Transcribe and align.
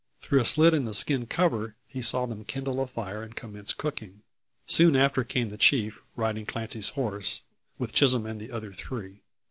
Through 0.19 0.39
a 0.39 0.45
slit 0.45 0.73
in 0.73 0.85
the 0.85 0.95
skin 0.95 1.27
cover 1.27 1.75
he 1.85 2.01
saw 2.01 2.25
them 2.25 2.43
kindle 2.43 2.79
a 2.81 2.87
fire 2.87 3.21
and 3.21 3.35
commence 3.35 3.71
cooking. 3.71 4.23
Soon 4.65 4.95
after 4.95 5.23
came 5.23 5.49
the 5.49 5.57
chief, 5.59 6.01
riding 6.15 6.47
Clancy's 6.47 6.89
horse, 6.97 7.43
with 7.77 7.93
Chisholm 7.93 8.25
and 8.25 8.41
the 8.41 8.49
other 8.49 8.73
three. 8.73 9.21